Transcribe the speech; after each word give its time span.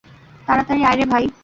তাড়াতাড়ি 0.47 0.81
আয় 0.83 0.97
রে 0.99 1.05
ভাই! 1.11 1.25